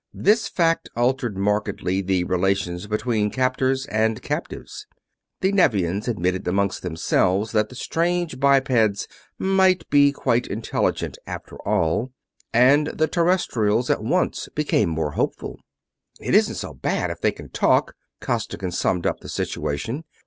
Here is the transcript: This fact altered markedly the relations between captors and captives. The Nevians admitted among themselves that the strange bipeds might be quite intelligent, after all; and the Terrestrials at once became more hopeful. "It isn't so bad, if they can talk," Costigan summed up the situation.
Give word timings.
This 0.15 0.47
fact 0.49 0.89
altered 0.95 1.37
markedly 1.37 2.01
the 2.01 2.23
relations 2.23 2.87
between 2.87 3.29
captors 3.29 3.85
and 3.85 4.19
captives. 4.19 4.87
The 5.41 5.51
Nevians 5.51 6.07
admitted 6.07 6.47
among 6.47 6.71
themselves 6.81 7.51
that 7.51 7.69
the 7.69 7.75
strange 7.75 8.39
bipeds 8.39 9.07
might 9.37 9.87
be 9.91 10.11
quite 10.11 10.47
intelligent, 10.47 11.19
after 11.27 11.55
all; 11.67 12.11
and 12.51 12.87
the 12.87 13.07
Terrestrials 13.07 13.91
at 13.91 14.01
once 14.03 14.49
became 14.55 14.89
more 14.89 15.11
hopeful. 15.11 15.59
"It 16.19 16.33
isn't 16.33 16.55
so 16.55 16.73
bad, 16.73 17.11
if 17.11 17.21
they 17.21 17.31
can 17.31 17.49
talk," 17.49 17.93
Costigan 18.21 18.71
summed 18.71 19.05
up 19.05 19.19
the 19.19 19.29
situation. 19.29 20.03